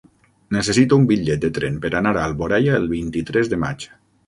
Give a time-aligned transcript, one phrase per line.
[0.55, 3.89] Necessito un bitllet de tren per anar a Alboraia el vint-i-tres de maig.